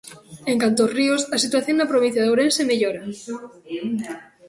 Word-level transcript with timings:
En 0.51 0.57
canto 0.63 0.79
aos 0.83 0.93
ríos, 0.99 1.21
a 1.35 1.37
situación 1.45 1.75
na 1.77 1.89
provincia 1.91 2.21
de 2.23 2.29
Ourense 2.31 2.69
mellora. 2.71 3.03